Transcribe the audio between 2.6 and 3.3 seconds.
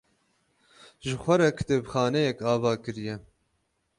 kiriye.